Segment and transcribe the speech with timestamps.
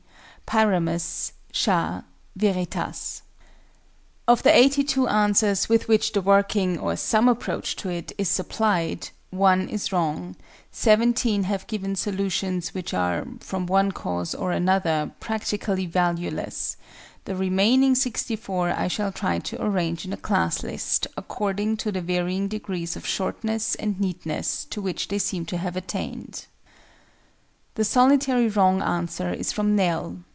[0.47, 2.01] PYRAMUS, SHAH,
[2.35, 3.21] VERITAS.
[4.27, 8.27] Of the eighty two answers with which the working, or some approach to it, is
[8.27, 10.35] supplied, one is wrong:
[10.69, 16.75] seventeen have given solutions which are (from one cause or another) practically valueless:
[17.23, 21.93] the remaining sixty four I shall try to arrange in a Class list, according to
[21.93, 26.47] the varying degrees of shortness and neatness to which they seem to have attained.
[27.75, 30.17] The solitary wrong answer is from NELL.